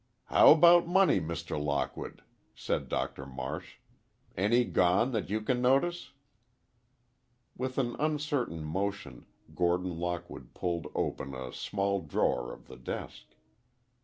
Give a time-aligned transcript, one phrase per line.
[0.29, 1.63] "How about money, Mr.
[1.63, 2.23] Lockwood?"
[2.55, 3.75] said Doctor Marsh.
[4.35, 6.13] "Any gone, that you can notice?"
[7.55, 13.35] With an uncertain motion, Gordon Lockwood pulled open a small drawer of the desk.